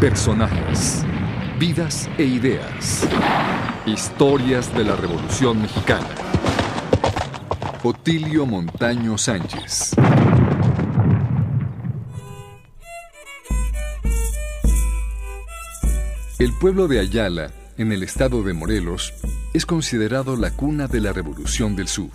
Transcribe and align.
Personajes, 0.00 1.04
vidas 1.58 2.08
e 2.16 2.24
ideas. 2.24 3.06
Historias 3.84 4.74
de 4.74 4.84
la 4.84 4.96
Revolución 4.96 5.60
Mexicana. 5.60 6.08
Otilio 7.82 8.46
Montaño 8.46 9.18
Sánchez. 9.18 9.90
El 16.38 16.54
pueblo 16.58 16.88
de 16.88 17.00
Ayala, 17.00 17.50
en 17.76 17.92
el 17.92 18.02
estado 18.02 18.42
de 18.42 18.54
Morelos, 18.54 19.12
es 19.52 19.66
considerado 19.66 20.34
la 20.36 20.50
cuna 20.50 20.86
de 20.86 21.02
la 21.02 21.12
Revolución 21.12 21.76
del 21.76 21.88
Sur. 21.88 22.08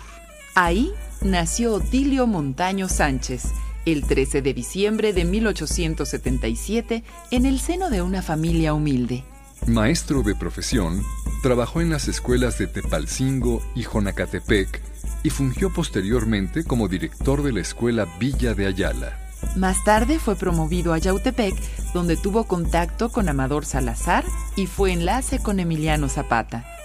Ahí 0.56 0.90
nació 1.22 1.74
Otilio 1.74 2.26
Montaño 2.26 2.88
Sánchez, 2.88 3.52
el 3.86 4.04
13 4.04 4.42
de 4.42 4.52
diciembre 4.52 5.12
de 5.12 5.24
1877, 5.24 7.04
en 7.30 7.46
el 7.46 7.60
seno 7.60 7.88
de 7.88 8.02
una 8.02 8.20
familia 8.20 8.74
humilde. 8.74 9.24
Maestro 9.66 10.22
de 10.22 10.34
profesión, 10.34 11.02
trabajó 11.42 11.80
en 11.80 11.90
las 11.90 12.08
escuelas 12.08 12.58
de 12.58 12.66
Tepalcingo 12.66 13.62
y 13.74 13.84
Jonacatepec 13.84 14.82
y 15.22 15.30
fungió 15.30 15.72
posteriormente 15.72 16.64
como 16.64 16.88
director 16.88 17.42
de 17.42 17.52
la 17.52 17.60
escuela 17.60 18.06
Villa 18.20 18.54
de 18.54 18.66
Ayala. 18.66 19.18
Más 19.54 19.82
tarde 19.84 20.18
fue 20.18 20.36
promovido 20.36 20.92
a 20.92 20.98
Yautepec, 20.98 21.54
donde 21.94 22.16
tuvo 22.16 22.44
contacto 22.44 23.10
con 23.10 23.28
Amador 23.28 23.64
Salazar 23.64 24.24
y 24.56 24.66
fue 24.66 24.92
enlace 24.92 25.40
con 25.40 25.60
Emiliano 25.60 26.08
Zapata. 26.08 26.75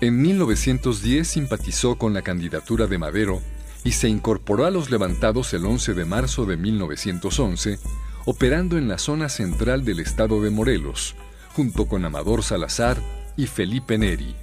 En 0.00 0.22
1910 0.22 1.26
simpatizó 1.26 1.96
con 1.96 2.14
la 2.14 2.22
candidatura 2.22 2.86
de 2.86 2.98
Madero 2.98 3.42
y 3.82 3.92
se 3.92 4.08
incorporó 4.08 4.64
a 4.64 4.70
los 4.70 4.90
levantados 4.90 5.52
el 5.54 5.66
11 5.66 5.94
de 5.94 6.04
marzo 6.04 6.46
de 6.46 6.56
1911, 6.56 7.80
operando 8.24 8.78
en 8.78 8.86
la 8.86 8.98
zona 8.98 9.28
central 9.28 9.84
del 9.84 9.98
estado 9.98 10.40
de 10.40 10.50
Morelos, 10.50 11.16
junto 11.52 11.86
con 11.86 12.04
Amador 12.04 12.44
Salazar 12.44 12.98
y 13.36 13.48
Felipe 13.48 13.98
Neri. 13.98 14.36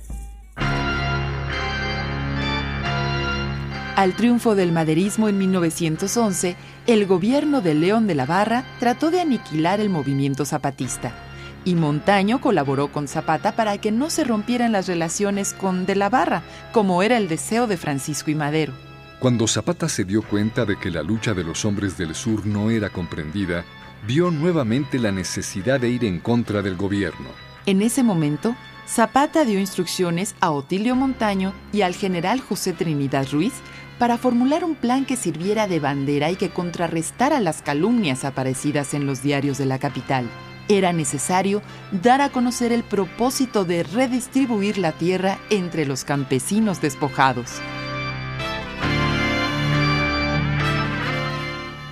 Al 3.95 4.13
triunfo 4.17 4.55
del 4.55 4.73
maderismo 4.73 5.30
en 5.30 5.37
1911, 5.37 6.58
el 6.85 7.05
gobierno 7.05 7.61
de 7.61 7.75
León 7.75 8.08
de 8.08 8.15
la 8.15 8.25
Barra 8.25 8.65
trató 8.81 9.09
de 9.09 9.21
aniquilar 9.21 9.80
el 9.80 9.89
movimiento 9.89 10.43
zapatista 10.43 11.24
y 11.66 11.75
Montaño 11.75 12.39
colaboró 12.39 12.91
con 12.91 13.08
Zapata 13.08 13.55
para 13.55 13.77
que 13.80 13.91
no 13.91 14.09
se 14.09 14.23
rompieran 14.23 14.71
las 14.71 14.88
relaciones 14.88 15.53
con 15.53 15.85
De 15.85 15.95
la 15.95 16.09
Barra, 16.09 16.44
como 16.71 17.03
era 17.03 17.17
el 17.17 17.27
deseo 17.27 17.67
de 17.67 17.75
Francisco 17.75 18.31
y 18.31 18.35
Madero. 18.35 18.71
Cuando 19.19 19.47
Zapata 19.47 19.89
se 19.89 20.05
dio 20.05 20.21
cuenta 20.21 20.66
de 20.66 20.77
que 20.77 20.91
la 20.91 21.02
lucha 21.02 21.33
de 21.33 21.43
los 21.43 21.66
hombres 21.66 21.97
del 21.97 22.13
sur 22.13 22.45
no 22.45 22.69
era 22.69 22.89
comprendida, 22.89 23.66
vio 24.05 24.30
nuevamente 24.30 24.99
la 24.99 25.11
necesidad 25.11 25.80
de 25.80 25.89
ir 25.89 26.05
en 26.05 26.19
contra 26.19 26.61
del 26.61 26.77
gobierno. 26.77 27.30
En 27.66 27.81
ese 27.81 28.03
momento, 28.03 28.55
Zapata 28.88 29.43
dio 29.43 29.59
instrucciones 29.59 30.36
a 30.41 30.52
Otilio 30.52 30.95
Montaño 30.95 31.53
y 31.73 31.81
al 31.81 31.95
general 31.95 32.39
José 32.39 32.73
Trinidad 32.73 33.27
Ruiz 33.31 33.53
para 33.97 34.19
formular 34.19 34.63
un 34.63 34.75
plan 34.75 35.05
que 35.05 35.16
sirviera 35.16 35.66
de 35.67 35.80
bandera 35.80 36.30
y 36.30 36.36
que 36.36 36.49
contrarrestara 36.49 37.39
las 37.39 37.63
calumnias 37.63 38.23
aparecidas 38.25 38.93
en 38.93 39.08
los 39.08 39.23
diarios 39.23 39.58
de 39.58 39.66
la 39.66 39.80
capital 39.80 40.30
era 40.67 40.94
necesario 40.94 41.61
dar 41.91 42.21
a 42.21 42.30
conocer 42.30 42.71
el 42.71 42.83
propósito 42.83 43.66
de 43.66 43.83
redistribuir 43.83 44.77
la 44.77 44.91
tierra 44.91 45.39
entre 45.49 45.85
los 45.85 46.03
campesinos 46.03 46.81
despojados. 46.81 47.61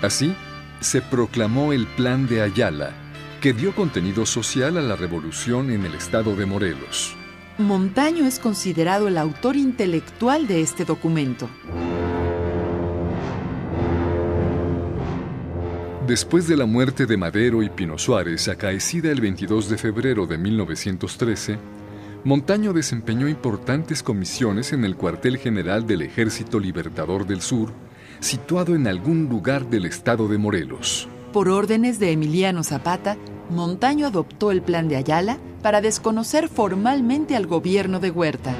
Así, 0.01 0.35
se 0.81 1.01
proclamó 1.01 1.71
el 1.71 1.87
Plan 1.87 2.27
de 2.27 2.41
Ayala, 2.41 2.91
que 3.41 3.53
dio 3.53 3.73
contenido 3.73 4.25
social 4.25 4.77
a 4.77 4.81
la 4.81 4.95
revolución 4.95 5.71
en 5.71 5.85
el 5.85 5.95
estado 5.95 6.35
de 6.35 6.45
Morelos. 6.45 7.15
Montaño 7.57 8.25
es 8.25 8.39
considerado 8.39 9.07
el 9.07 9.17
autor 9.17 9.55
intelectual 9.55 10.47
de 10.47 10.61
este 10.61 10.85
documento. 10.85 11.47
Después 16.13 16.47
de 16.47 16.55
la 16.55 16.67
muerte 16.67 17.07
de 17.07 17.17
Madero 17.17 17.63
y 17.63 17.71
Pino 17.71 17.97
Suárez, 17.97 18.47
acaecida 18.47 19.09
el 19.09 19.19
22 19.19 19.67
de 19.67 19.79
febrero 19.79 20.27
de 20.27 20.37
1913, 20.37 21.57
Montaño 22.23 22.71
desempeñó 22.71 23.27
importantes 23.27 24.03
comisiones 24.03 24.73
en 24.73 24.85
el 24.85 24.95
cuartel 24.95 25.39
general 25.39 25.87
del 25.87 26.03
Ejército 26.03 26.59
Libertador 26.59 27.25
del 27.25 27.41
Sur, 27.41 27.71
situado 28.19 28.75
en 28.75 28.85
algún 28.85 29.27
lugar 29.27 29.67
del 29.71 29.85
estado 29.85 30.27
de 30.27 30.37
Morelos. 30.37 31.07
Por 31.31 31.49
órdenes 31.49 31.97
de 31.97 32.11
Emiliano 32.11 32.63
Zapata, 32.63 33.17
Montaño 33.49 34.05
adoptó 34.05 34.51
el 34.51 34.61
plan 34.61 34.87
de 34.87 34.97
Ayala 34.97 35.39
para 35.63 35.81
desconocer 35.81 36.47
formalmente 36.47 37.35
al 37.35 37.47
gobierno 37.47 37.99
de 37.99 38.11
Huerta. 38.11 38.55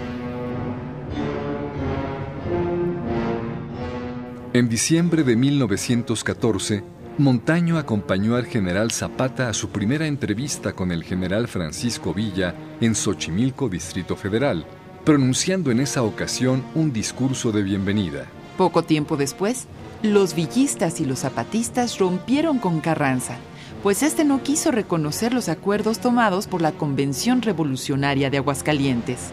En 4.54 4.70
diciembre 4.70 5.24
de 5.24 5.36
1914, 5.36 6.84
Montaño 7.20 7.78
acompañó 7.78 8.36
al 8.38 8.48
general 8.48 8.92
Zapata 8.92 9.48
a 9.48 9.54
su 9.54 9.70
primera 9.70 10.08
entrevista 10.08 10.74
con 10.74 10.92
el 10.92 11.04
general 11.04 11.48
Francisco 11.48 12.12
Villa 12.12 12.56
en 12.82 12.96
Xochimilco, 12.96 13.70
Distrito 13.70 14.16
Federal, 14.16 14.66
pronunciando 15.06 15.70
en 15.70 15.80
esa 15.80 16.02
ocasión 16.02 16.64
un 16.74 16.92
discurso 16.92 17.52
de 17.52 17.62
bienvenida. 17.62 18.26
Poco 18.58 18.82
tiempo 18.82 19.16
después, 19.16 19.68
los 20.02 20.34
villistas 20.34 21.00
y 21.02 21.06
los 21.06 21.20
zapatistas 21.20 22.00
rompieron 22.00 22.58
con 22.58 22.80
Carranza, 22.80 23.38
pues 23.84 24.02
este 24.02 24.26
no 24.26 24.42
quiso 24.42 24.72
reconocer 24.72 25.36
los 25.36 25.50
acuerdos 25.50 26.00
tomados 26.00 26.48
por 26.48 26.64
la 26.64 26.72
Convención 26.72 27.44
Revolucionaria 27.44 28.32
de 28.32 28.38
Aguascalientes. 28.38 29.32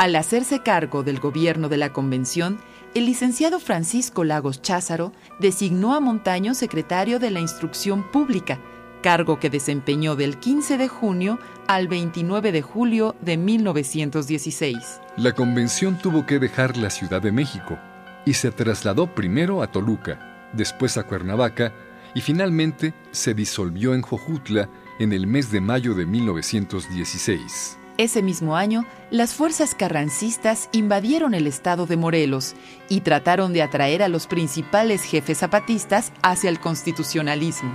Al 0.00 0.16
hacerse 0.16 0.60
cargo 0.60 1.02
del 1.02 1.20
gobierno 1.20 1.68
de 1.68 1.76
la 1.76 1.92
convención, 1.92 2.58
el 2.94 3.04
licenciado 3.04 3.60
Francisco 3.60 4.24
Lagos 4.24 4.62
Cházaro 4.62 5.12
designó 5.40 5.94
a 5.94 6.00
Montaño 6.00 6.54
secretario 6.54 7.18
de 7.18 7.30
la 7.30 7.40
Instrucción 7.40 8.10
Pública, 8.10 8.58
cargo 9.02 9.38
que 9.38 9.50
desempeñó 9.50 10.16
del 10.16 10.38
15 10.38 10.78
de 10.78 10.88
junio 10.88 11.38
al 11.66 11.86
29 11.86 12.50
de 12.50 12.62
julio 12.62 13.14
de 13.20 13.36
1916. 13.36 15.02
La 15.18 15.32
convención 15.32 15.98
tuvo 15.98 16.24
que 16.24 16.38
dejar 16.38 16.78
la 16.78 16.88
Ciudad 16.88 17.20
de 17.20 17.32
México 17.32 17.78
y 18.24 18.32
se 18.32 18.50
trasladó 18.52 19.14
primero 19.14 19.62
a 19.62 19.70
Toluca, 19.70 20.48
después 20.54 20.96
a 20.96 21.02
Cuernavaca 21.02 21.74
y 22.14 22.22
finalmente 22.22 22.94
se 23.10 23.34
disolvió 23.34 23.92
en 23.92 24.00
Jojutla 24.00 24.70
en 24.98 25.12
el 25.12 25.26
mes 25.26 25.52
de 25.52 25.60
mayo 25.60 25.92
de 25.92 26.06
1916. 26.06 27.79
Ese 28.00 28.22
mismo 28.22 28.56
año, 28.56 28.86
las 29.10 29.34
fuerzas 29.34 29.74
carrancistas 29.74 30.70
invadieron 30.72 31.34
el 31.34 31.46
estado 31.46 31.84
de 31.84 31.98
Morelos 31.98 32.54
y 32.88 33.02
trataron 33.02 33.52
de 33.52 33.60
atraer 33.60 34.02
a 34.02 34.08
los 34.08 34.26
principales 34.26 35.02
jefes 35.02 35.36
zapatistas 35.36 36.10
hacia 36.22 36.48
el 36.48 36.60
constitucionalismo. 36.60 37.70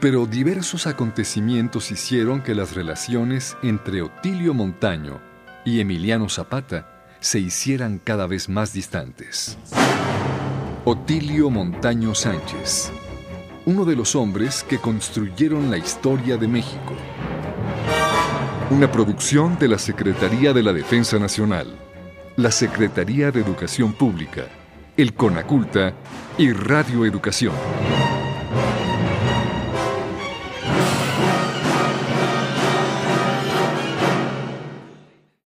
Pero 0.00 0.26
diversos 0.26 0.86
acontecimientos 0.86 1.90
hicieron 1.90 2.44
que 2.44 2.54
las 2.54 2.76
relaciones 2.76 3.56
entre 3.64 4.02
Otilio 4.02 4.54
Montaño 4.54 5.20
y 5.64 5.80
Emiliano 5.80 6.28
Zapata 6.28 6.86
se 7.18 7.40
hicieran 7.40 7.98
cada 7.98 8.28
vez 8.28 8.48
más 8.48 8.72
distantes. 8.72 9.58
Otilio 10.84 11.50
Montaño 11.50 12.14
Sánchez 12.14 12.92
uno 13.66 13.84
de 13.84 13.96
los 13.96 14.14
hombres 14.14 14.62
que 14.62 14.78
construyeron 14.78 15.70
la 15.70 15.76
historia 15.76 16.36
de 16.36 16.46
México. 16.46 16.94
Una 18.70 18.90
producción 18.90 19.58
de 19.58 19.66
la 19.66 19.78
Secretaría 19.78 20.52
de 20.52 20.62
la 20.62 20.72
Defensa 20.72 21.18
Nacional, 21.18 21.76
la 22.36 22.52
Secretaría 22.52 23.32
de 23.32 23.40
Educación 23.40 23.92
Pública, 23.92 24.44
el 24.96 25.14
CONACULTA 25.14 25.94
y 26.38 26.52
Radio 26.52 27.04
Educación. 27.04 27.54